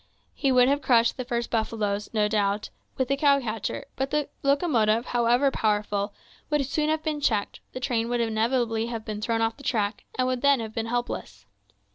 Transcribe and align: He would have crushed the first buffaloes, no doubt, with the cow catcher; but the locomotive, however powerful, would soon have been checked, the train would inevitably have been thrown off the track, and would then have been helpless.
He 0.33 0.51
would 0.51 0.67
have 0.67 0.81
crushed 0.81 1.15
the 1.15 1.23
first 1.25 1.51
buffaloes, 1.51 2.09
no 2.11 2.27
doubt, 2.27 2.71
with 2.97 3.07
the 3.07 3.15
cow 3.15 3.39
catcher; 3.39 3.85
but 3.95 4.09
the 4.09 4.29
locomotive, 4.41 5.05
however 5.05 5.51
powerful, 5.51 6.11
would 6.49 6.65
soon 6.65 6.89
have 6.89 7.03
been 7.03 7.21
checked, 7.21 7.59
the 7.73 7.79
train 7.79 8.09
would 8.09 8.19
inevitably 8.19 8.87
have 8.87 9.05
been 9.05 9.21
thrown 9.21 9.43
off 9.43 9.57
the 9.57 9.63
track, 9.63 10.05
and 10.17 10.27
would 10.27 10.41
then 10.41 10.59
have 10.59 10.73
been 10.73 10.87
helpless. 10.87 11.45